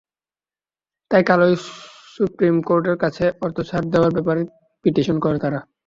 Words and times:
তাই 1.11 1.23
কালই 1.29 1.53
সুপ্রিম 2.15 2.55
কোর্টের 2.67 2.97
কাছে 3.03 3.25
অর্থ 3.43 3.57
ছাড় 3.69 3.85
দেওয়ার 3.93 4.11
ব্যাপারে 4.15 4.41
পিটিশন 4.85 5.17
করে 5.19 5.37
তারা। 5.43 5.59